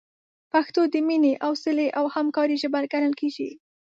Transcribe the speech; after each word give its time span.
پښتو 0.51 0.81
د 0.93 0.95
مینې، 1.07 1.33
حوصلې، 1.45 1.87
او 1.97 2.05
همکارۍ 2.15 2.55
ژبه 2.63 2.79
ګڼل 2.93 3.13
کېږي. 3.21 3.49